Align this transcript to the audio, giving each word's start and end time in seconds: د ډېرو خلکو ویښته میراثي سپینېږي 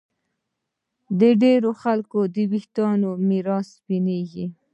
د 1.19 1.21
ډېرو 1.43 1.71
خلکو 1.81 2.19
ویښته 2.51 2.85
میراثي 3.29 3.71
سپینېږي 3.77 4.45